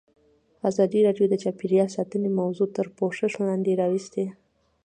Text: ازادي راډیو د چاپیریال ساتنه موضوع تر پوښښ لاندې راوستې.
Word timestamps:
ازادي 0.69 0.99
راډیو 1.07 1.25
د 1.29 1.35
چاپیریال 1.43 1.89
ساتنه 1.97 2.27
موضوع 2.41 2.67
تر 2.77 2.87
پوښښ 2.97 3.31
لاندې 3.47 3.79
راوستې. 3.81 4.25